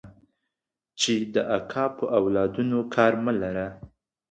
[0.99, 3.67] چې د اکا په اولادونو کار مه لره.